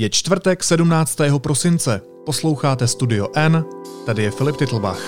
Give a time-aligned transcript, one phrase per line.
[0.00, 1.16] Je čtvrtek 17.
[1.38, 2.00] prosince.
[2.26, 3.64] Posloucháte Studio N,
[4.06, 5.00] tady je Filip Titlbach.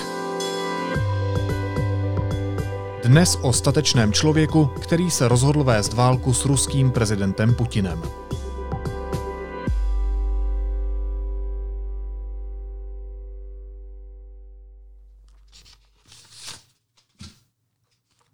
[3.04, 8.02] Dnes o statečném člověku, který se rozhodl vést válku s ruským prezidentem Putinem.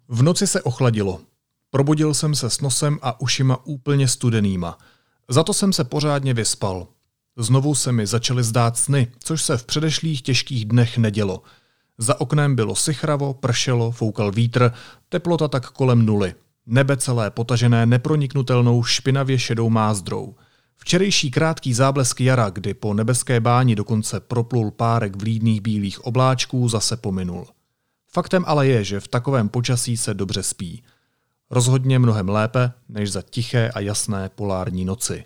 [0.07, 1.21] V noci se ochladilo.
[1.69, 4.77] Probudil jsem se s nosem a ušima úplně studenýma.
[5.29, 6.87] Za to jsem se pořádně vyspal.
[7.37, 11.41] Znovu se mi začaly zdát sny, což se v předešlých těžkých dnech nedělo.
[11.97, 14.71] Za oknem bylo sichravo, pršelo, foukal vítr,
[15.09, 16.35] teplota tak kolem nuly.
[16.65, 20.35] Nebe celé potažené neproniknutelnou špinavě šedou mázdrou.
[20.75, 26.97] Včerejší krátký záblesk jara, kdy po nebeské báni dokonce proplul párek vlídných bílých obláčků, zase
[26.97, 27.47] pominul.
[28.11, 30.83] Faktem ale je, že v takovém počasí se dobře spí.
[31.49, 35.25] Rozhodně mnohem lépe, než za tiché a jasné polární noci.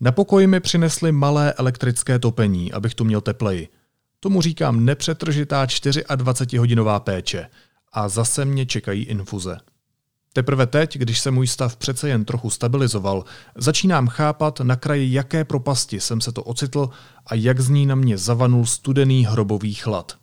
[0.00, 3.68] Na pokoji mi přinesli malé elektrické topení, abych tu měl tepleji.
[4.20, 7.46] Tomu říkám nepřetržitá 24-hodinová péče.
[7.92, 9.58] A zase mě čekají infuze.
[10.32, 13.24] Teprve teď, když se můj stav přece jen trochu stabilizoval,
[13.56, 16.90] začínám chápat, na kraji jaké propasti jsem se to ocitl
[17.26, 20.16] a jak z ní na mě zavanul studený hrobový chlad.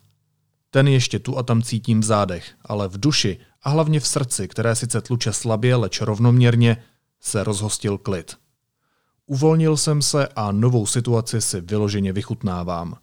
[0.70, 4.48] Ten ještě tu a tam cítím v zádech, ale v duši a hlavně v srdci,
[4.48, 6.76] které sice tluče slabě, leč rovnoměrně,
[7.20, 8.36] se rozhostil klid.
[9.26, 12.96] Uvolnil jsem se a novou situaci si vyloženě vychutnávám.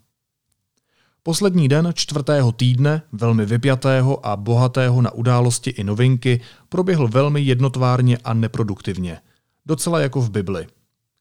[1.23, 8.17] Poslední den čtvrtého týdne, velmi vypjatého a bohatého na události i novinky, proběhl velmi jednotvárně
[8.17, 9.19] a neproduktivně.
[9.66, 10.67] Docela jako v Bibli.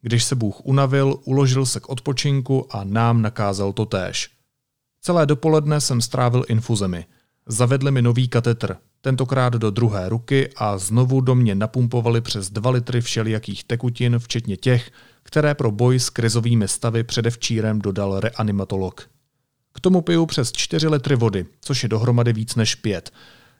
[0.00, 4.30] Když se Bůh unavil, uložil se k odpočinku a nám nakázal to též.
[5.00, 7.06] Celé dopoledne jsem strávil infuzemi.
[7.46, 12.70] Zavedli mi nový katetr, tentokrát do druhé ruky a znovu do mě napumpovali přes dva
[12.70, 14.90] litry všelijakých tekutin, včetně těch,
[15.22, 19.08] které pro boj s krizovými stavy předevčírem dodal reanimatolog.
[19.72, 23.10] K tomu piju přes 4 litry vody, což je dohromady víc než 5.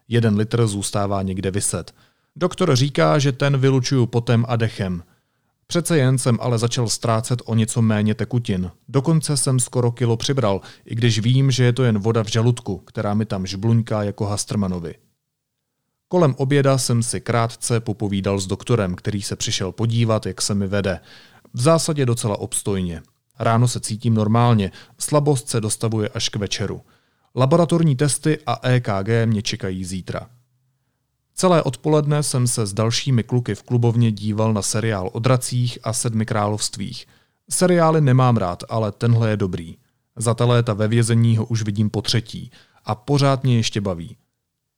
[0.09, 1.95] Jeden litr zůstává někde vyset.
[2.37, 5.03] Doktor říká, že ten vylučuju potem a dechem.
[5.67, 8.71] Přece jen jsem ale začal ztrácet o něco méně tekutin.
[8.89, 12.79] Dokonce jsem skoro kilo přibral, i když vím, že je to jen voda v žaludku,
[12.79, 14.95] která mi tam žbluňká jako Hastrmanovi.
[16.13, 20.67] Kolem oběda jsem si krátce popovídal s doktorem, který se přišel podívat, jak se mi
[20.67, 21.01] vede.
[21.55, 23.03] V zásadě docela obstojně.
[23.39, 26.83] Ráno se cítím normálně, slabost se dostavuje až k večeru.
[27.37, 30.29] Laboratorní testy a EKG mě čekají zítra.
[31.35, 35.93] Celé odpoledne jsem se s dalšími kluky v klubovně díval na seriál o dracích a
[35.93, 37.07] sedmi královstvích.
[37.51, 39.77] Seriály nemám rád, ale tenhle je dobrý.
[40.17, 42.51] Za ta léta ve vězení ho už vidím po třetí
[42.85, 44.17] a pořád mě ještě baví.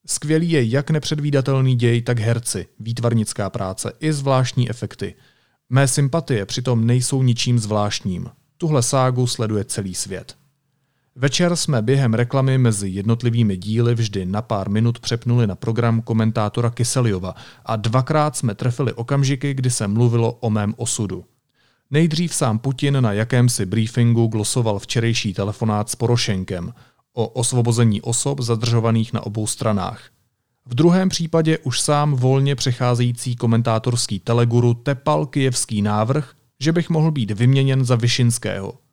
[0.07, 5.15] Skvělý je jak nepředvídatelný děj, tak herci, výtvarnická práce i zvláštní efekty.
[5.71, 8.31] Mé sympatie přitom nejsou ničím zvláštním.
[8.59, 10.37] Tuhle ságu sleduje celý svět.
[11.17, 16.71] Večer jsme během reklamy mezi jednotlivými díly vždy na pár minut přepnuli na program komentátora
[16.71, 17.35] Kyseliova
[17.67, 21.25] a dvakrát jsme trefili okamžiky, kdy se mluvilo o mém osudu.
[21.91, 26.73] Nejdřív sám Putin na jakémsi briefingu glosoval včerejší telefonát s Porošenkem
[27.15, 30.11] o osvobození osob zadržovaných na obou stranách.
[30.67, 37.11] V druhém případě už sám volně přecházející komentátorský teleguru tepal kijevský návrh, že bych mohl
[37.11, 38.79] být vyměněn za Vyšinského–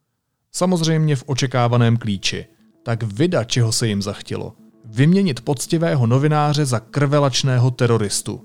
[0.52, 2.46] Samozřejmě v očekávaném klíči.
[2.84, 4.54] Tak vyda, čeho se jim zachtělo.
[4.86, 8.42] Vyměnit poctivého novináře za krvelačného teroristu.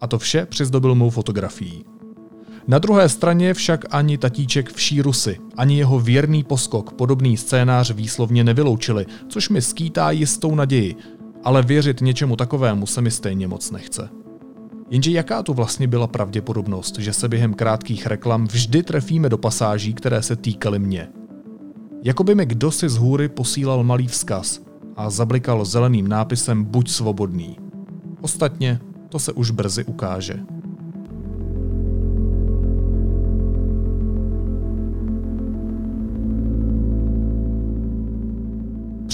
[0.00, 1.84] A to vše přizdobil mou fotografií.
[2.68, 8.44] Na druhé straně však ani tatíček v šírusy, ani jeho věrný poskok podobný scénář výslovně
[8.44, 10.96] nevyloučili, což mi skýtá jistou naději,
[11.44, 14.08] ale věřit něčemu takovému se mi stejně moc nechce.
[14.90, 19.94] Jenže jaká tu vlastně byla pravděpodobnost, že se během krátkých reklam vždy trefíme do pasáží,
[19.94, 21.08] které se týkaly mě?
[22.02, 24.60] Jako by mi kdo si z hůry posílal malý vzkaz
[24.96, 27.58] a zablikal zeleným nápisem Buď svobodný.
[28.20, 30.40] Ostatně to se už brzy ukáže.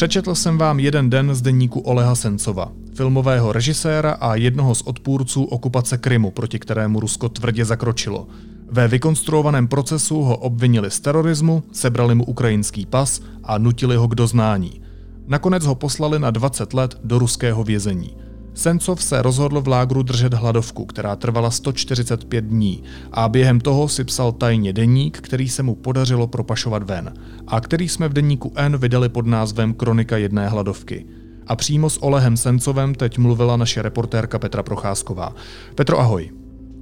[0.02, 5.44] Přečetl jsem vám jeden den z denníku Oleha Sencova, filmového režiséra a jednoho z odpůrců
[5.44, 8.26] okupace Krymu, proti kterému Rusko tvrdě zakročilo–
[8.70, 14.14] ve vykonstruovaném procesu ho obvinili z terorismu, sebrali mu ukrajinský pas a nutili ho k
[14.14, 14.82] doznání.
[15.26, 18.16] Nakonec ho poslali na 20 let do ruského vězení.
[18.54, 24.04] Sencov se rozhodl v lágru držet hladovku, která trvala 145 dní a během toho si
[24.04, 27.13] psal tajně deník, který se mu podařilo propašovat ven
[27.48, 31.06] a který jsme v deníku N vydali pod názvem Kronika jedné hladovky.
[31.48, 35.36] A přímo s Olehem Sencovem teď mluvila naše reportérka Petra Procházková.
[35.75, 36.31] Petro, ahoj.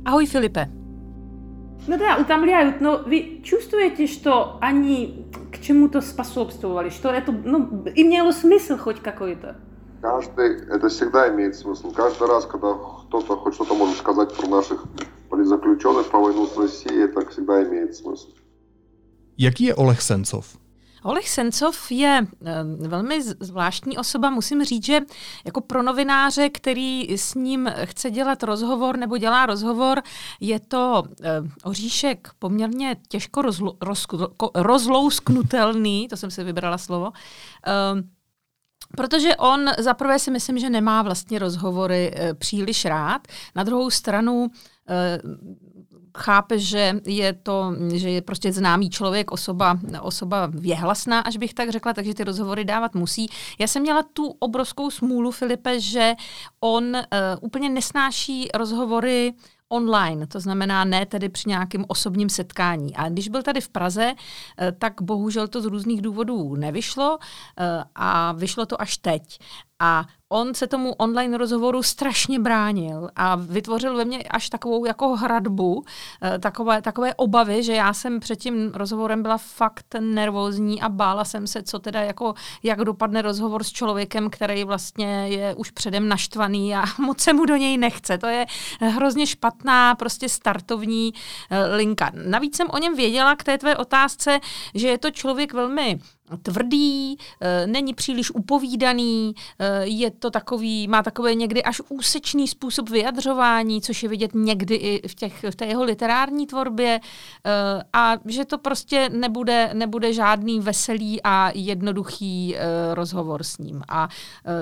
[0.06, 0.70] Ahoj Filipe.
[1.88, 8.32] Ну да, утомляют, но вы чувствуете, что они к чему-то способствовали, что это ну, имело
[8.32, 9.56] смысл хоть какой-то?
[10.02, 11.92] Каждый, это всегда имеет смысл.
[11.92, 14.86] Каждый раз, когда кто-то хоть что-то может сказать про наших
[15.30, 18.30] политзаключенных по войну с Россией, это всегда имеет смысл.
[19.38, 20.58] Jaký je Oleg Sencov?
[21.04, 24.30] Oleg Sencov je eh, velmi zvláštní osoba.
[24.30, 25.02] Musím říct, že
[25.46, 30.02] jako pro novináře, který s ním chce dělat rozhovor nebo dělá rozhovor,
[30.40, 34.08] je to eh, oříšek poměrně těžko rozlo, roz,
[34.56, 37.12] rozlousknutelný, to jsem si vybrala slovo,
[37.68, 37.72] eh,
[38.97, 43.29] Protože on zaprvé si myslím, že nemá vlastně rozhovory příliš rád.
[43.55, 44.51] Na druhou stranu
[46.19, 51.71] chápe, že je to, že je prostě známý člověk, osoba, osoba věhlasná, až bych tak
[51.71, 53.27] řekla, takže ty rozhovory dávat musí.
[53.59, 56.15] Já jsem měla tu obrovskou smůlu, Filipe, že
[56.61, 57.01] on uh,
[57.41, 59.33] úplně nesnáší rozhovory
[59.73, 62.97] online, to znamená ne tedy při nějakém osobním setkání.
[62.97, 64.15] A když byl tady v Praze,
[64.59, 67.19] eh, tak bohužel to z různých důvodů nevyšlo
[67.59, 69.39] eh, a vyšlo to až teď.
[69.81, 75.17] A on se tomu online rozhovoru strašně bránil a vytvořil ve mně až takovou jako
[75.17, 75.85] hradbu,
[76.23, 81.25] eh, takové, takové obavy, že já jsem před tím rozhovorem byla fakt nervózní a bála
[81.25, 86.09] jsem se, co teda jako, jak dopadne rozhovor s člověkem, který vlastně je už předem
[86.09, 88.19] naštvaný a moc se mu do něj nechce.
[88.19, 88.47] To je
[88.81, 91.13] hrozně špatná prostě startovní
[91.51, 92.11] eh, linka.
[92.27, 94.41] Navíc jsem o něm věděla k té tvé otázce,
[94.75, 95.99] že je to člověk velmi
[96.43, 102.91] tvrdý, eh, není příliš upovídaný, eh, je to takový, má takový někdy až úsečný způsob
[102.91, 107.01] vyjadřování, což je vidět někdy i v, těch, v té jeho literární tvorbě
[107.47, 112.57] eh, a že to prostě nebude, nebude žádný veselý a jednoduchý
[112.95, 113.83] rozhovor s ním.
[113.89, 114.09] A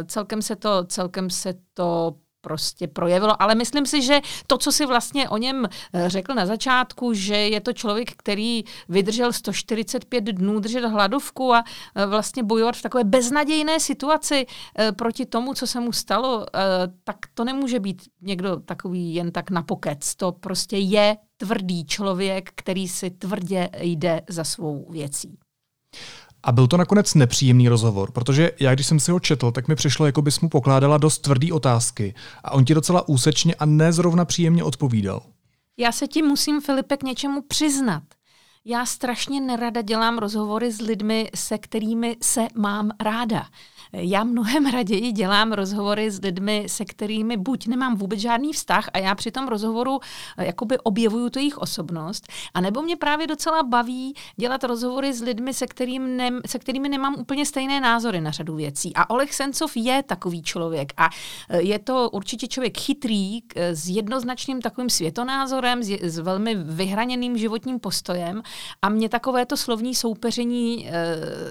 [0.06, 2.14] celkem se to, celkem se to
[2.49, 3.43] prostě projevilo.
[3.43, 7.37] Ale myslím si, že to, co si vlastně o něm eh, řekl na začátku, že
[7.37, 13.05] je to člověk, který vydržel 145 dnů držet hladovku a eh, vlastně bojovat v takové
[13.05, 16.47] beznadějné situaci eh, proti tomu, co se mu stalo,
[17.05, 20.15] tak to nemůže být někdo takový jen tak na pokec.
[20.15, 25.39] To prostě je tvrdý člověk, který si tvrdě jde za svou věcí.
[26.49, 29.75] A byl to nakonec nepříjemný rozhovor, protože já, když jsem si ho četl, tak mi
[29.75, 32.15] přišlo, jako bys mu pokládala dost tvrdý otázky
[32.45, 35.23] a on ti docela úsečně a nezrovna příjemně odpovídal.
[35.79, 38.03] Já se ti musím, Filipe, k něčemu přiznat.
[38.64, 43.46] Já strašně nerada dělám rozhovory s lidmi, se kterými se mám ráda.
[43.93, 48.99] Já mnohem raději dělám rozhovory s lidmi, se kterými buď nemám vůbec žádný vztah a
[48.99, 50.00] já při tom rozhovoru
[50.38, 55.54] eh, jakoby objevuju tu jejich osobnost, anebo mě právě docela baví dělat rozhovory s lidmi,
[55.54, 58.93] se, kterým ne, se kterými nemám úplně stejné názory na řadu věcí.
[58.94, 61.08] A Oleg Sencov je takový člověk a
[61.49, 67.81] eh, je to určitě člověk chytrý, s jednoznačným takovým světonázorem, s, s velmi vyhraněným životním
[67.81, 68.43] postojem
[68.83, 70.93] a mě takovéto slovní soupeření e,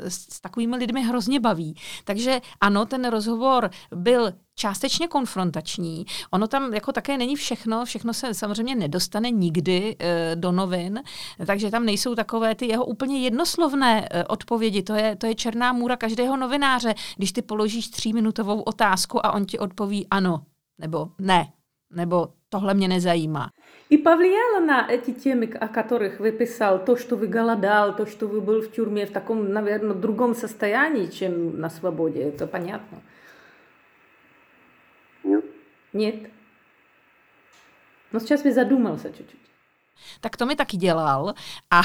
[0.10, 1.76] s takovými lidmi hrozně baví.
[2.04, 6.06] Takže takže ano, ten rozhovor byl částečně konfrontační.
[6.32, 11.04] Ono tam jako také není všechno, všechno se samozřejmě nedostane nikdy e, do novin,
[11.46, 14.84] takže tam nejsou takové ty jeho úplně jednoslovné e, odpovědi.
[14.84, 19.46] To je, to je černá můra každého novináře, když ty položíš tříminutovou otázku a on
[19.46, 20.46] ti odpoví ano,
[20.80, 21.48] nebo ne,
[21.92, 23.52] nebo tohle mě nezajímá.
[23.90, 28.28] И повлияло на эти темы, о которых вы писал, то, что вы голодал, то, что
[28.28, 33.02] вы был в тюрьме в таком, наверное, другом состоянии, чем на свободе, это понятно?
[35.24, 35.46] Нет.
[35.94, 36.32] Нет?
[38.12, 39.47] Но сейчас вы задумался чуть-чуть.
[40.22, 41.34] Tak to mi taky dělal.
[41.72, 41.82] A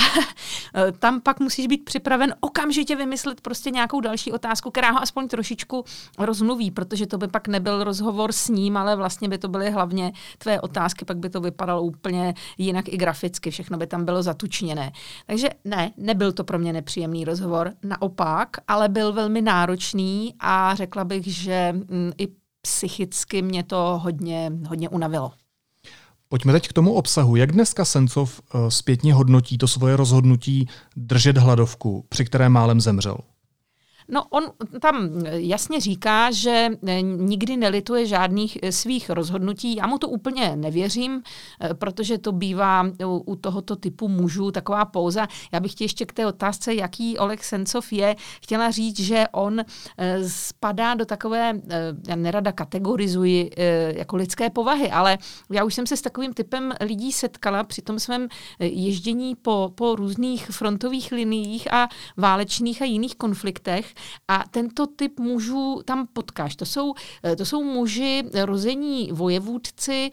[0.99, 5.85] tam pak musíš být připraven okamžitě vymyslet prostě nějakou další otázku, která ho aspoň trošičku
[6.19, 10.13] rozmluví, protože to by pak nebyl rozhovor s ním, ale vlastně by to byly hlavně
[10.39, 14.93] tvé otázky, pak by to vypadalo úplně jinak i graficky, všechno by tam bylo zatučněné.
[15.27, 21.05] Takže ne, nebyl to pro mě nepříjemný rozhovor, naopak, ale byl velmi náročný a řekla
[21.05, 22.29] bych, že mm, i
[22.63, 25.33] psychicky mě to hodně, hodně unavilo.
[26.33, 27.37] Pojďme teď k tomu obsahu.
[27.37, 33.17] Jak dneska Sencov eh, zpětně hodnotí to svoje rozhodnutí držet hladovku, při které málem zemřel?
[34.09, 34.45] No on
[34.81, 39.77] tam jasně říká, že eh, nikdy nelituje žádných eh, svých rozhodnutí.
[39.77, 41.23] Já mu to úplně nevěřím,
[41.61, 45.29] eh, protože to bývá u tohoto typu mužů taková pouza.
[45.53, 49.61] Já bych ti ještě k té otázce, jaký Oleg Sencov je, chtěla říct, že on
[50.27, 51.61] spadá do takové,
[52.09, 53.51] já nerada kategorizuji
[53.97, 55.19] jako lidské povahy, ale
[55.51, 58.29] já už jsem se s takovým typem lidí setkala při tom svém
[58.59, 63.92] ježdění po, po různých frontových liniích a válečných a jiných konfliktech,
[64.29, 66.57] a tento typ mužů tam potkáš.
[66.57, 66.95] To jsou,
[67.37, 70.11] to jsou muži rození vojevůdci,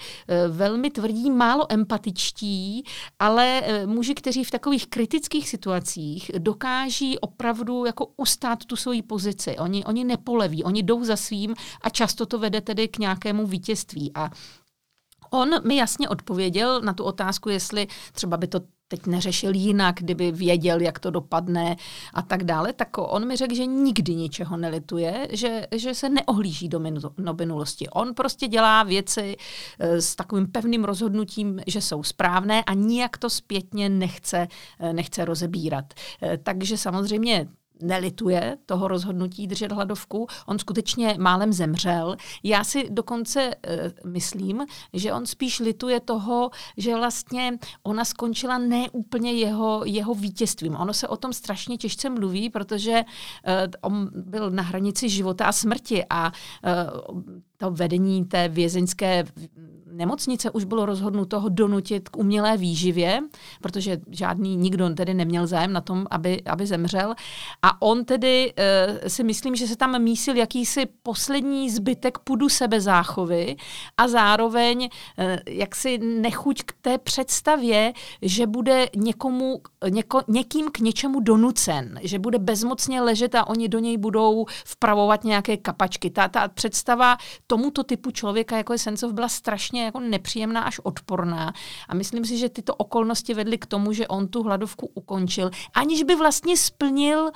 [0.50, 2.84] velmi tvrdí, málo empatičtí,
[3.20, 9.58] ale muži, kteří v takových kritických situacích dokáží opravdu jako ustát tu svoji pozici.
[9.58, 14.12] Oni, oni nepoleví, oni jdou za svým a často to vede tedy k nějakému vítězství.
[14.16, 14.30] A
[15.30, 18.60] On mi jasně odpověděl na tu otázku, jestli třeba by to
[18.90, 21.76] teď neřešil jinak, kdyby věděl, jak to dopadne
[22.14, 26.70] a tak dále, tak on mi řekl, že nikdy ničeho nelituje, že, že se neohlíží
[26.70, 26.80] do,
[27.18, 27.90] do minulosti.
[27.90, 29.36] On prostě dělá věci
[29.80, 34.48] eh, s takovým pevným rozhodnutím, že jsou správné a nijak to zpětně nechce,
[34.80, 35.94] eh, nechce rozebírat.
[36.22, 37.48] Eh, takže samozřejmě
[37.82, 40.28] nelituje toho rozhodnutí držet hladovku.
[40.46, 42.16] On skutečně málem zemřel.
[42.44, 43.56] Já si dokonce
[44.04, 50.14] uh, myslím, že on spíš lituje toho, že vlastně ona skončila ne úplně jeho, jeho
[50.14, 50.76] vítězstvím.
[50.76, 55.52] Ono se o tom strašně těžce mluví, protože uh, on byl na hranici života a
[55.52, 56.32] smrti a
[57.12, 57.22] uh,
[57.58, 59.24] to vedení té vězeňské
[60.00, 63.22] nemocnice už bylo rozhodnuto ho donutit k umělé výživě,
[63.62, 67.16] protože žádný nikdo tedy neměl zájem na tom, aby, aby zemřel.
[67.62, 73.56] A on tedy uh, si myslím, že se tam mísil jakýsi poslední zbytek pudu sebezáchovy
[73.98, 81.20] a zároveň uh, jaksi nechuť k té představě, že bude někomu, něko, někým k něčemu
[81.20, 86.10] donucen, že bude bezmocně ležet a oni do něj budou vpravovat nějaké kapačky.
[86.10, 91.54] Ta, ta představa tomuto typu člověka, jako je Sencov, byla strašně jako nepříjemná až odporná.
[91.90, 96.04] A myslím si, že tyto okolnosti vedly k tomu, že on tu hladovku ukončil, aniž
[96.04, 97.32] by vlastně splnil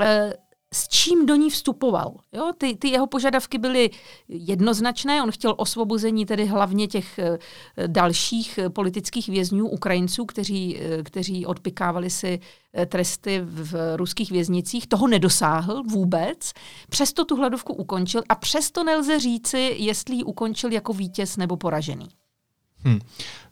[0.00, 0.32] eh,
[0.74, 2.14] s čím do ní vstupoval.
[2.32, 2.52] Jo?
[2.58, 3.90] Ty, ty jeho požadavky byly
[4.28, 7.38] jednoznačné, on chtěl osvobození tedy hlavně těch e,
[7.86, 12.40] dalších politických vězňů, Ukrajinců, kteří, e, kteří odpikávali si
[12.86, 14.86] tresty v ruských věznicích.
[14.86, 16.52] Toho nedosáhl vůbec,
[16.88, 22.08] přesto tu hladovku ukončil a přesto nelze říci, jestli ji ukončil jako vítěz nebo poražený.
[22.84, 22.98] Hmm.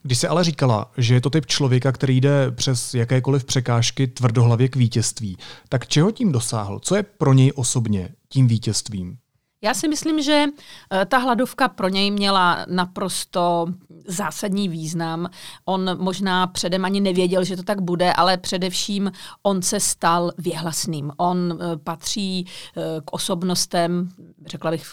[0.02, 4.68] Když se ale říkala, že je to typ člověka, který jde přes jakékoliv překážky tvrdohlavě
[4.68, 6.78] k vítězství, tak čeho tím dosáhl?
[6.82, 9.16] Co je pro něj osobně tím vítězstvím?
[9.64, 10.46] Já si myslím, že
[10.92, 13.66] eh, ta hladovka pro něj měla naprosto
[14.06, 15.28] zásadní význam.
[15.64, 19.12] On možná předem ani nevěděl, že to tak bude, ale především
[19.42, 21.12] on se stal věhlasným.
[21.16, 24.08] On eh, patří eh, k osobnostem,
[24.46, 24.84] řekla bych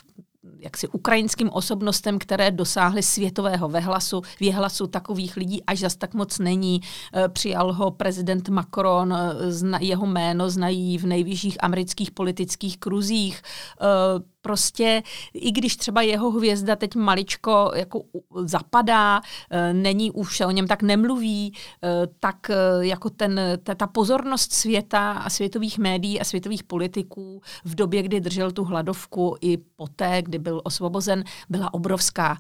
[0.60, 6.82] jaksi ukrajinským osobnostem, které dosáhly světového vehlasu, věhlasu takových lidí až zas tak moc není.
[7.14, 13.42] Eh, přijal ho prezident Macron, eh, jeho jméno znají v nejvyšších amerických politických kruzích.
[14.40, 15.04] Eh, prostě,
[15.34, 18.02] i když třeba jeho hvězda teď maličko jako
[18.44, 23.88] zapadá, e, není už, o něm tak nemluví, e, tak e, jako ten, ta, ta
[23.88, 29.58] pozornost světa a světových médií a světových politiků v době, kdy držel tu hladovku i
[29.58, 32.38] poté, kdy byl osvobozen, byla obrovská.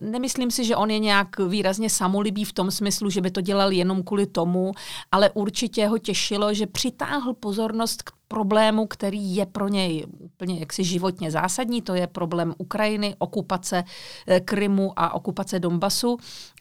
[0.00, 3.72] Nemyslím si, že on je nějak výrazně samolibý v tom smyslu, že by to dělal
[3.72, 4.72] jenom kvůli tomu,
[5.12, 10.84] ale určitě ho těšilo, že přitáhl pozornost k problému, který je pro něj úplně jaksi
[10.84, 13.84] životně zásadní, to je problém Ukrajiny, okupace
[14.26, 16.16] eh, Krymu a okupace Donbasu.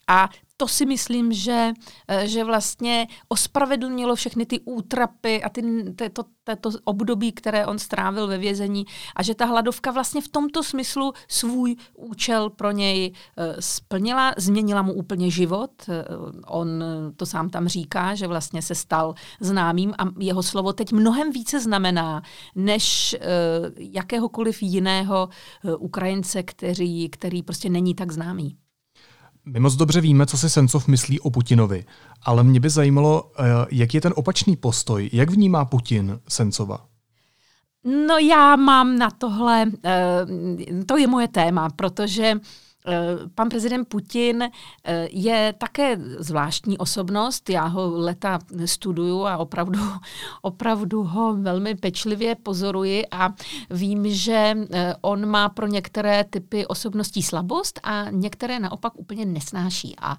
[0.07, 1.71] A to si myslím, že,
[2.07, 5.63] eh, že vlastně ospravedlnilo všechny ty útrapy a ty,
[6.13, 6.23] to,
[6.61, 8.85] to období, které on strávil ve vězení
[9.15, 14.81] a že ta hladovka vlastně v tomto smyslu svůj účel pro něj eh, splnila, změnila
[14.81, 15.71] mu úplně život.
[15.89, 16.05] Eh,
[16.47, 16.83] on
[17.15, 21.59] to sám tam říká, že vlastně se stal známým a jeho slovo teď mnohem více
[21.59, 22.21] znamená,
[22.55, 23.15] než
[23.77, 25.29] jakéhokoliv jiného
[25.79, 28.57] Ukrajince, který, který prostě není tak známý.
[29.53, 31.85] My moc dobře víme, co si Sencov myslí o Putinovi,
[32.23, 36.85] ale mě by zajímalo, eh, jak je ten opačný postoj, jak vnímá Putin Sencova?
[38.07, 40.25] No já mám na tohle, eh,
[40.85, 42.35] to je moje téma, protože
[43.35, 47.49] pan prezident Putin eh, je také zvláštní osobnost.
[47.49, 49.79] Já ho leta studuju a opravdu,
[50.41, 53.33] opravdu ho velmi pečlivě pozoruji a
[53.69, 59.95] vím, že eh, on má pro některé typy osobností slabost a některé naopak úplně nesnáší.
[60.01, 60.17] A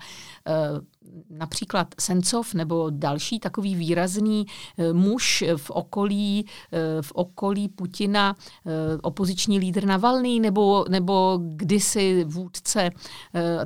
[1.31, 4.47] například Sencov nebo další takový výrazný
[4.79, 8.37] eh, muž v okolí, eh, v okolí Putina,
[8.67, 8.71] eh,
[9.03, 12.91] opoziční lídr Navalný nebo, nebo kdysi vůdce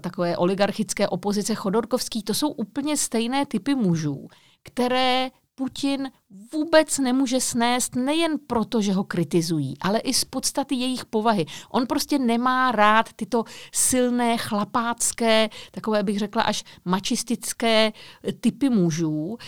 [0.00, 4.28] takové oligarchické opozice Chodorkovský, to jsou úplně stejné typy mužů,
[4.62, 6.10] které Putin
[6.52, 11.46] vůbec nemůže snést nejen proto, že ho kritizují, ale i z podstaty jejich povahy.
[11.70, 17.92] On prostě nemá rád tyto silné, chlapácké, takové bych řekla až mačistické
[18.24, 19.38] eh, typy mužů,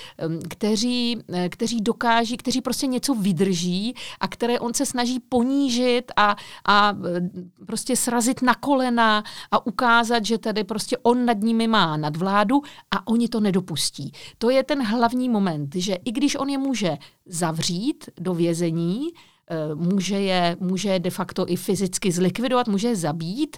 [0.49, 6.37] kteří, eh, kteří dokáží, kteří prostě něco vydrží a které on se snaží ponížit a,
[6.65, 7.21] a eh,
[7.67, 13.07] prostě srazit na kolena a ukázat, že tady prostě on nad nimi má nadvládu a
[13.07, 14.13] oni to nedopustí.
[14.39, 19.09] To je ten hlavní moment, že i když on je může zavřít do vězení,
[19.51, 23.57] eh, může je, může je de facto i fyzicky zlikvidovat, může je zabít,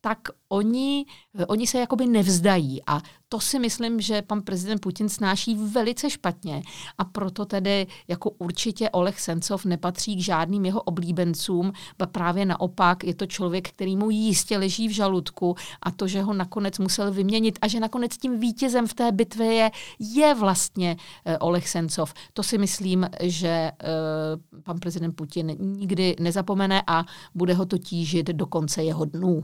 [0.00, 0.18] tak
[0.54, 1.06] oni,
[1.46, 6.62] oni se jakoby nevzdají a to si myslím, že pan prezident Putin snáší velice špatně
[6.98, 13.04] a proto tedy jako určitě Oleh Sencov nepatří k žádným jeho oblíbencům, ba právě naopak
[13.04, 17.12] je to člověk, který mu jistě leží v žaludku a to, že ho nakonec musel
[17.12, 20.96] vyměnit a že nakonec tím vítězem v té bitvě je, je vlastně
[21.26, 22.14] uh, Oleh Sencov.
[22.32, 28.26] To si myslím, že uh, pan prezident Putin nikdy nezapomene a bude ho to tížit
[28.26, 29.42] do konce jeho dnů.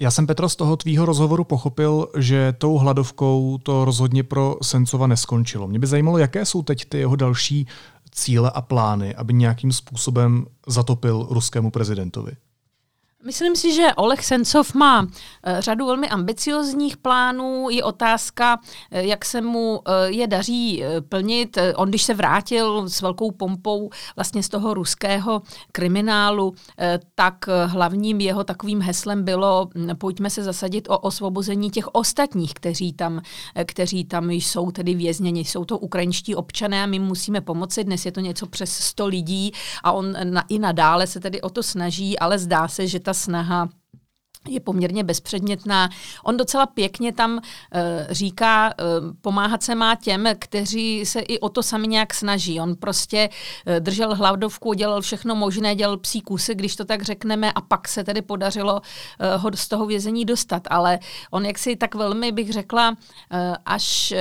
[0.00, 5.06] Já jsem, Petro, z toho tvýho rozhovoru pochopil, že tou hladovkou to rozhodně pro Sencova
[5.06, 5.68] neskončilo.
[5.68, 7.66] Mě by zajímalo, jaké jsou teď ty jeho další
[8.10, 12.32] cíle a plány, aby nějakým způsobem zatopil ruskému prezidentovi.
[13.26, 15.06] Myslím si, že Oleg Sencov má
[15.42, 17.70] eh, řadu velmi ambiciozních plánů.
[17.70, 21.58] Je otázka, eh, jak se mu eh, je daří plnit.
[21.76, 26.54] On, když se vrátil s velkou pompou vlastně z toho ruského kriminálu,
[27.14, 27.34] tak
[27.66, 33.20] hlavním jeho takovým heslem bylo hm, pojďme se zasadit o osvobození těch ostatních, kteří tam,
[33.64, 35.44] kteří tam jsou tedy vězněni.
[35.44, 37.84] Jsou to ukrajinští občané a my musíme pomoci.
[37.84, 39.52] Dnes je to něco přes 100 lidí
[39.82, 40.14] a on
[40.48, 43.68] i nadále se tedy o to snaží, ale zdá se, že ta snaha
[44.48, 45.88] je poměrně bezpředmětná.
[46.24, 47.40] On docela pěkně tam uh,
[48.10, 52.60] říká, uh, pomáhat se má těm, kteří se i o to sami nějak snaží.
[52.60, 53.28] On prostě
[53.66, 57.88] uh, držel hladovku, dělal všechno možné, dělal psí kusy, když to tak řekneme, a pak
[57.88, 60.62] se tedy podařilo uh, ho z toho vězení dostat.
[60.70, 60.98] Ale
[61.30, 62.96] on jaksi tak velmi, bych řekla, uh,
[63.64, 64.14] až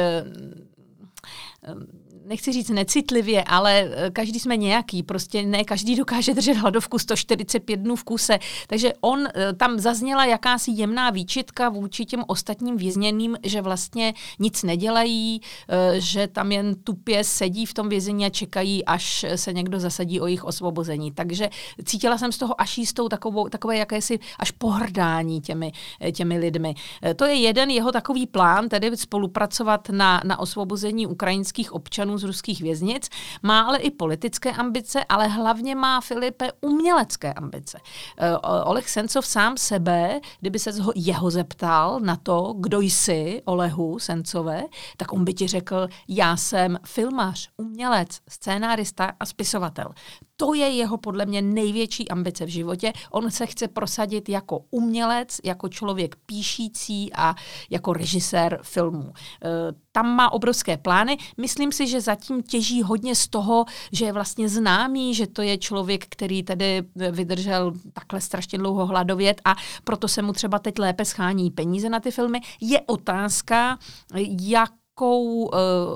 [1.68, 1.84] uh,
[2.26, 7.78] nechci říct necitlivě, ale eh, každý jsme nějaký, prostě ne každý dokáže držet hladovku 145
[7.78, 8.40] dnů v kuse.
[8.68, 14.64] Takže on, eh, tam zazněla jakási jemná výčitka vůči těm ostatním vězněným, že vlastně nic
[14.64, 19.80] nedělají, eh, že tam jen tupě sedí v tom vězení a čekají, až se někdo
[19.80, 21.12] zasadí o jejich osvobození.
[21.12, 21.50] Takže
[21.86, 25.72] cítila jsem z toho až jistou takovou, takové jakési až pohrdání těmi,
[26.12, 26.74] těmi lidmi.
[27.16, 32.62] To je jeden jeho takový plán, tedy spolupracovat na, na osvobození ukrajinských občanů z ruských
[32.62, 33.10] věznic,
[33.44, 37.80] má ale i politické ambice, ale hlavně má Filipe umělecké ambice.
[38.18, 44.64] Eh, Oleg Sencov sám sebe, kdyby se jeho zeptal na to, kdo jsi, Olehu Sencové,
[44.98, 49.88] tak on by ti řekl, já jsem filmař, umělec, scénárista a spisovatel
[50.38, 52.94] to je jeho podle mě největší ambice v životě.
[53.12, 57.36] On se chce prosadit jako umělec, jako člověk píšící a
[57.70, 59.14] jako režisér filmů.
[59.14, 59.50] E,
[59.92, 61.18] tam má obrovské plány.
[61.38, 65.58] Myslím si, že zatím těží hodně z toho, že je vlastně známý, že to je
[65.58, 71.06] člověk, který tedy vydržel takhle strašně dlouho hladovět a proto se mu třeba teď lépe
[71.06, 72.40] schání peníze na ty filmy.
[72.62, 73.78] Je otázka,
[74.42, 75.50] jak jakou uh,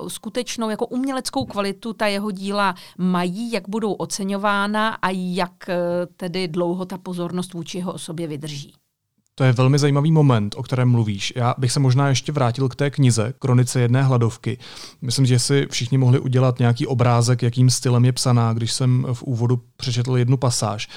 [0.08, 5.76] skutečnou, jako uměleckou kvalitu ta jeho díla mají, jak budou oceňována a jak uh,
[6.18, 8.74] tedy dlouho ta pozornost vůči jeho osobě vydrží.
[9.36, 11.34] To je velmi zajímavý moment, o kterém mluvíš.
[11.36, 14.58] Já bych se možná ještě vrátil k té knize Kronice jedné hladovky.
[15.02, 19.24] Myslím, že si všichni mohli udělat nějaký obrázek, jakým stylem je psaná, když jsem v
[19.24, 20.88] úvodu přečetl jednu pasáž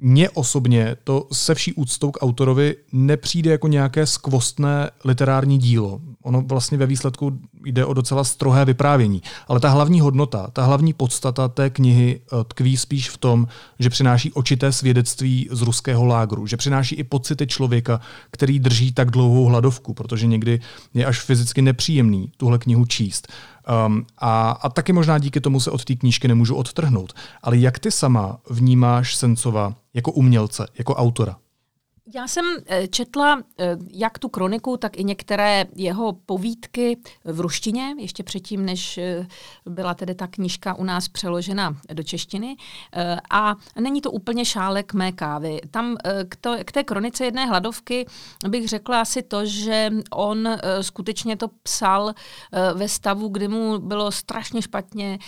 [0.00, 6.00] mně osobně to se vší úctou k autorovi nepřijde jako nějaké skvostné literární dílo.
[6.22, 9.22] Ono vlastně ve výsledku jde o docela strohé vyprávění.
[9.48, 13.46] Ale ta hlavní hodnota, ta hlavní podstata té knihy eh, tkví spíš v tom,
[13.78, 19.10] že přináší očité svědectví z ruského lágru, že přináší i pocity člověka, který drží tak
[19.10, 20.60] dlouhou hladovku, protože někdy
[20.94, 23.28] je až fyzicky nepříjemný tuhle knihu číst.
[23.86, 27.12] Um, a, a taky možná díky tomu se od té knížky nemůžu odtrhnout.
[27.42, 31.36] Ale jak ty sama vnímáš Sencova jako umělce, jako autora?
[32.12, 37.94] Já jsem eh, četla eh, jak tu kroniku, tak i některé jeho povídky v ruštině,
[37.98, 39.26] ještě předtím, než eh,
[39.66, 42.56] byla tedy ta knižka u nás přeložena do češtiny.
[43.30, 45.60] A není to úplně šálek mé kávy.
[45.70, 45.96] Tam
[46.28, 48.06] k, to, k té kronice jedné hladovky
[48.48, 50.48] bych řekla asi to, že on
[50.80, 52.14] skutečně to psal
[52.74, 55.18] ve stavu, kdy mu bylo strašně špatně.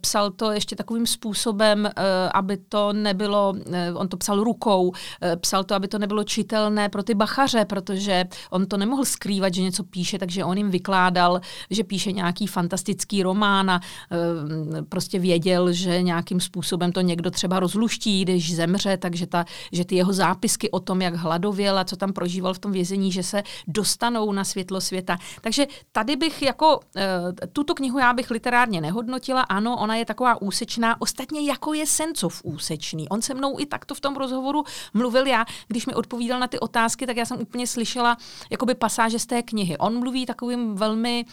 [0.00, 1.90] Psal to ještě takovým způsobem,
[2.34, 3.54] aby to nebylo,
[3.94, 4.92] on to psal rukou,
[5.40, 9.54] psal to, aby to nebylo nebylo čitelné pro ty bachaře, protože on to nemohl skrývat,
[9.54, 15.18] že něco píše, takže on jim vykládal, že píše nějaký fantastický román a e, prostě
[15.18, 20.12] věděl, že nějakým způsobem to někdo třeba rozluští, když zemře, takže ta, že ty jeho
[20.12, 24.32] zápisky o tom, jak hladověl a co tam prožíval v tom vězení, že se dostanou
[24.32, 25.18] na světlo světa.
[25.40, 29.42] Takže tady bych jako e, tuto knihu já bych literárně nehodnotila.
[29.42, 31.00] Ano, ona je taková úsečná.
[31.00, 33.08] Ostatně jako je Sencov úsečný.
[33.08, 36.58] On se mnou i takto v tom rozhovoru mluvil já, když mi odpovídal na ty
[36.60, 38.16] otázky, tak já jsem úplně slyšela
[38.50, 39.78] jakoby pasáže z té knihy.
[39.78, 41.24] On mluví takovým velmi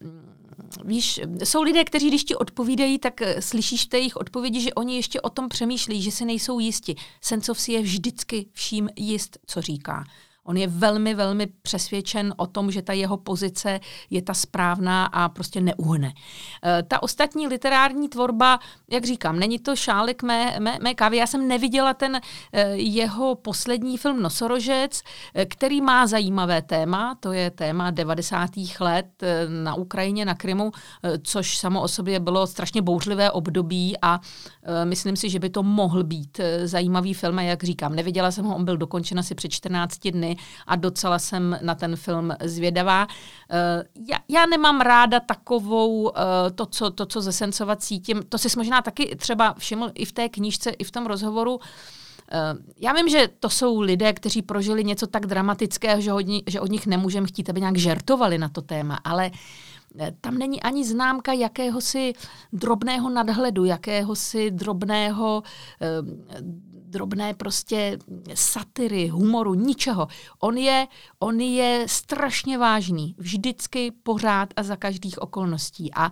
[0.00, 0.36] mm,
[0.84, 4.96] víš, jsou lidé, kteří když ti odpovídají, tak eh, slyšíš té jejich odpovědi, že oni
[4.96, 6.94] ještě o tom přemýšlí, že si nejsou jisti.
[7.20, 10.04] Sencov si je vždycky vším jist, co říká.
[10.44, 15.28] On je velmi, velmi přesvědčen o tom, že ta jeho pozice je ta správná a
[15.28, 16.12] prostě neuhne.
[16.64, 18.58] E, ta ostatní literární tvorba,
[18.90, 21.16] jak říkám, není to šálek mé, mé, mé kávy.
[21.16, 22.20] Já jsem neviděla ten
[22.52, 25.02] e, jeho poslední film Nosorožec,
[25.34, 27.14] e, který má zajímavé téma.
[27.20, 28.50] To je téma 90.
[28.80, 29.06] let
[29.62, 30.70] na Ukrajině, na Krymu,
[31.22, 34.20] což samo o sobě bylo strašně bouřlivé období a
[34.84, 37.38] myslím si, že by to mohl být zajímavý film.
[37.38, 40.29] A jak říkám, neviděla jsem ho, on byl dokončen asi před 14 dny
[40.66, 43.06] a docela jsem na ten film zvědavá.
[43.50, 48.38] Eh, já, já nemám ráda takovou, eh, to, co, to, co ze Sencova cítím, to
[48.38, 51.60] si možná taky třeba všiml i v té knížce, i v tom rozhovoru,
[52.32, 52.38] eh,
[52.80, 56.70] já vím, že to jsou lidé, kteří prožili něco tak dramatického, že, hodni, že od
[56.70, 59.30] nich nemůžeme chtít, aby nějak žertovali na to téma, ale
[60.20, 62.12] tam není ani známka jakéhosi
[62.52, 65.42] drobného nadhledu, jakéhosi drobného
[66.90, 67.98] drobné prostě
[68.34, 70.08] satiry, humoru, ničeho.
[70.40, 70.86] On je,
[71.18, 75.94] on je strašně vážný, vždycky, pořád a za každých okolností.
[75.94, 76.10] A e,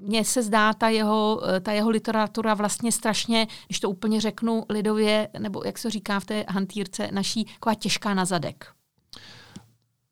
[0.00, 5.28] mně se zdá ta jeho, ta jeho literatura vlastně strašně, když to úplně řeknu lidově,
[5.38, 8.66] nebo jak se říká v té hantýrce naší, taková těžká na zadek.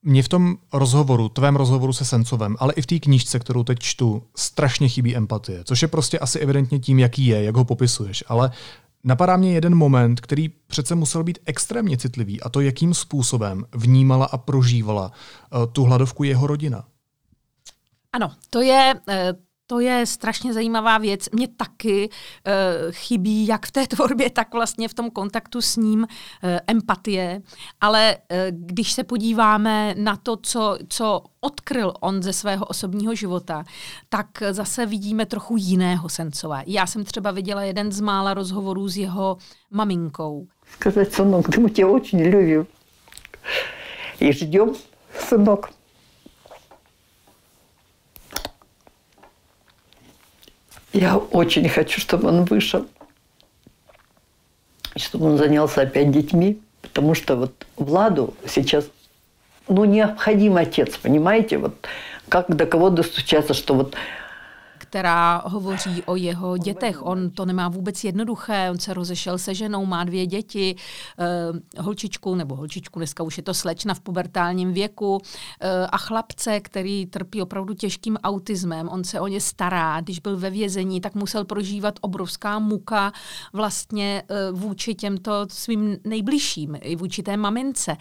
[0.02, 3.78] Mně v tom rozhovoru, tvém rozhovoru se Sencovem, ale i v té knížce, kterou teď
[3.78, 8.24] čtu, strašně chybí empatie, což je prostě asi evidentně tím, jaký je, jak ho popisuješ.
[8.28, 8.50] Ale
[9.04, 14.26] Napadá mě jeden moment, který přece musel být extrémně citlivý, a to jakým způsobem vnímala
[14.26, 15.12] a prožívala
[15.52, 16.84] uh, tu hladovku jeho rodina.
[18.12, 19.32] Ano, to je, eh,
[19.69, 21.29] to je strašně zajímavá věc.
[21.29, 25.99] Mně taky uh, chybí, jak v té tvorbě, tak vlastně v tom kontaktu s ním
[25.99, 26.08] uh,
[26.67, 27.41] empatie.
[27.81, 33.63] Ale uh, když se podíváme na to, co, co odkryl on ze svého osobního života,
[34.10, 36.62] tak zase vidíme trochu jiného Sencova.
[36.65, 39.38] Já jsem třeba viděla jeden z mála rozhovorů s jeho
[39.71, 40.47] maminkou.
[40.71, 42.67] Сказать, сынок, да мы тебя очень любим.
[44.19, 44.75] И ждем,
[45.29, 45.69] сынок,
[50.92, 52.87] Я очень хочу, чтобы он вышел.
[54.96, 56.61] Чтобы он занялся опять детьми.
[56.83, 58.87] Потому что вот Владу сейчас,
[59.68, 61.59] ну, необходим отец, понимаете?
[61.59, 61.87] Вот
[62.29, 63.94] как до кого достучаться, что вот
[64.90, 67.07] která hovoří o jeho dětech.
[67.07, 70.76] On to nemá vůbec jednoduché, on se rozešel se ženou, má dvě děti,
[71.18, 75.20] uh, holčičku nebo holčičku, dneska už je to slečna v pubertálním věku uh,
[75.92, 78.88] a chlapce, který trpí opravdu těžkým autismem.
[78.88, 83.12] On se o ně stará, když byl ve vězení, tak musel prožívat obrovská muka
[83.53, 87.96] vlastně uh, vůči těmto svým nejbližším, i vůči té mamince.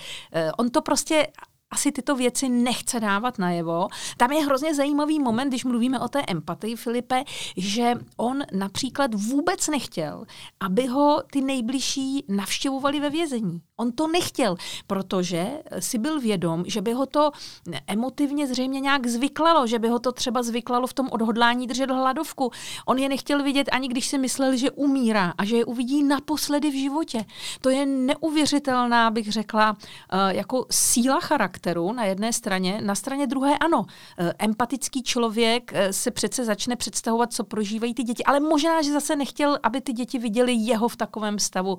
[0.58, 1.28] On to prostě
[1.72, 3.88] asi tyto věci nechce dávat najevo.
[4.18, 7.24] Tam je hrozně zajímavý moment, když mluvíme o té empatii, Filipe,
[7.58, 10.26] že on například vůbec nechtěl,
[10.60, 13.62] aby ho ty nejbližší navštěvovali ve vězení.
[13.80, 14.56] On to nechtěl,
[14.88, 15.48] protože
[15.80, 17.32] si byl vědom, že by ho to
[17.88, 22.52] emotivně zřejmě nějak zvyklalo, že by ho to třeba zvyklalo v tom odhodlání držet hladovku.
[22.86, 26.70] On je nechtěl vidět, ani když si myslel, že umírá a že je uvidí naposledy
[26.70, 27.26] v životě.
[27.62, 29.78] To je neuvěřitelná, bych řekla,
[30.12, 33.86] eh, jako síla charakteru na jedné straně, na straně druhé ano.
[34.18, 38.92] Eh, empatický člověk eh, se přece začne představovat, co prožívají ty děti, ale možná, že
[38.92, 41.78] zase nechtěl, aby ty děti viděli jeho v takovém stavu,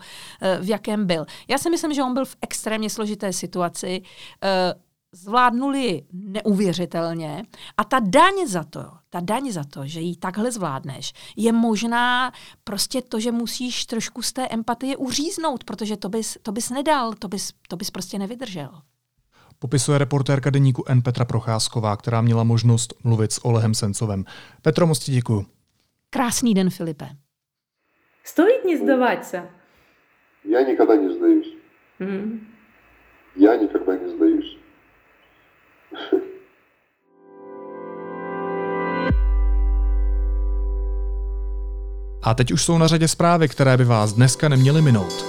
[0.60, 1.26] v jakém byl.
[1.48, 4.01] Já si myslím, myslím, že on byl v extrémně složité situaci,
[4.43, 4.73] eh,
[5.15, 7.45] zvládnuli neuvěřitelně
[7.78, 12.32] a ta daň za to, ta daň za to, že ji takhle zvládneš, je možná
[12.63, 17.13] prostě to, že musíš trošku z té empatie uříznout, protože to bys, to bys nedal,
[17.13, 18.82] to bys, to bys prostě nevydržel.
[19.60, 24.25] Popisuje reportérka deníku N Petra Procházková, která měla možnost mluvit s Olehem Sencovem.
[24.62, 25.45] Petro, moc ti děkuju.
[26.10, 27.10] Krásný den, Filipe.
[28.23, 29.43] Стоит не сдаваться?
[30.43, 31.59] Я никогда не сдаюсь.
[31.99, 32.39] Mm.
[33.36, 34.58] Я никогда не сдаюсь.
[42.21, 45.25] A teď už jsou na řadě zprávy, které by vás dneska neměly minout.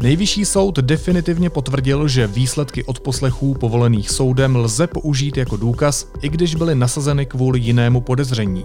[0.00, 6.54] Nejvyšší soud definitivně potvrdil, že výsledky odposlechů povolených soudem lze použít jako důkaz, i když
[6.54, 8.64] byly nasazeny kvůli jinému podezření.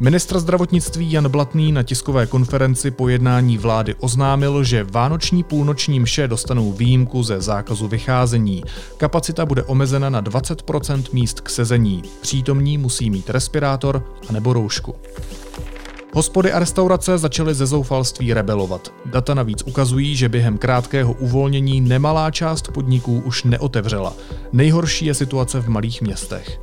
[0.00, 6.28] Ministr zdravotnictví Jan Blatný na tiskové konferenci po jednání vlády oznámil, že vánoční půlnoční mše
[6.28, 8.64] dostanou výjimku ze zákazu vycházení.
[8.96, 12.02] Kapacita bude omezena na 20% míst k sezení.
[12.20, 14.94] Přítomní musí mít respirátor a nebo roušku.
[16.14, 18.92] Hospody a restaurace začaly ze zoufalství rebelovat.
[19.06, 24.12] Data navíc ukazují, že během krátkého uvolnění nemalá část podniků už neotevřela.
[24.52, 26.60] Nejhorší je situace v malých městech.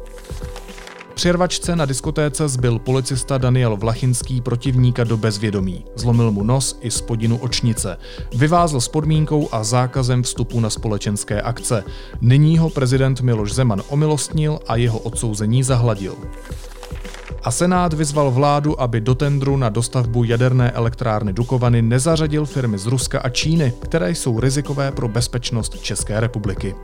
[1.22, 5.86] Při rvačce na diskotéce zbyl policista Daniel Vlachinský protivníka do bezvědomí.
[5.96, 7.98] Zlomil mu nos i spodinu očnice.
[8.36, 11.84] Vyvázl s podmínkou a zákazem vstupu na společenské akce.
[12.22, 16.16] Nyní ho prezident Miloš Zeman omilostnil a jeho odsouzení zahladil.
[17.44, 22.86] A Senát vyzval vládu, aby do tendru na dostavbu jaderné elektrárny Dukovany nezařadil firmy z
[22.86, 26.76] Ruska a Číny, které jsou rizikové pro bezpečnost České republiky.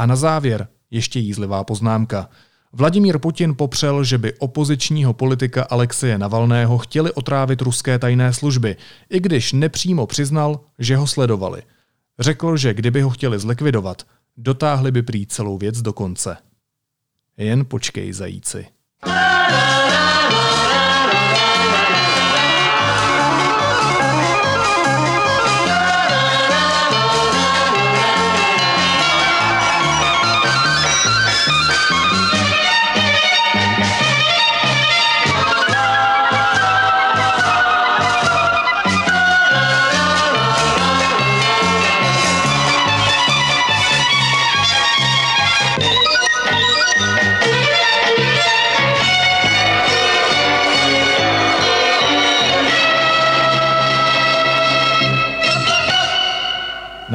[0.00, 2.28] A na závěr ještě jízlivá poznámka.
[2.72, 8.76] Vladimír Putin popřel, že by opozičního politika Alexeje Navalného chtěli otrávit ruské tajné služby,
[9.10, 11.62] i když nepřímo přiznal, že ho sledovali.
[12.18, 14.02] Řekl, že kdyby ho chtěli zlikvidovat,
[14.36, 16.36] dotáhli by prý celou věc do konce.
[17.36, 18.66] Jen počkej, zajíci.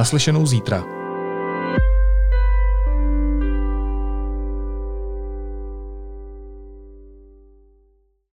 [0.06, 0.95] Naslyšenou zítra.